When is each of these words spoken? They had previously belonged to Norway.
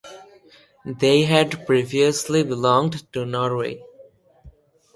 They 0.99 1.25
had 1.25 1.67
previously 1.67 2.41
belonged 2.41 3.13
to 3.13 3.23
Norway. 3.23 3.83